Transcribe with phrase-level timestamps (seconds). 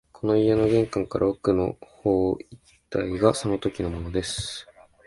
[0.11, 2.59] この家の玄関から奥の方一
[2.95, 4.65] 帯がそのときのものです